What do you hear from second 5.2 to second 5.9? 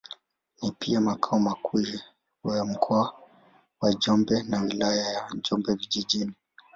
Njombe